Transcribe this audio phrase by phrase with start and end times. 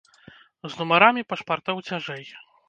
[0.67, 2.25] З нумарамі пашпартоў цяжэй.